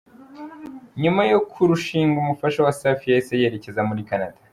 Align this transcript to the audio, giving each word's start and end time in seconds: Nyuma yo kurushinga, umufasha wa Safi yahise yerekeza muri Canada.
Nyuma 1.01 1.21
yo 1.31 1.39
kurushinga, 1.51 2.15
umufasha 2.19 2.59
wa 2.65 2.73
Safi 2.79 3.05
yahise 3.07 3.33
yerekeza 3.41 3.81
muri 3.89 4.01
Canada. 4.09 4.37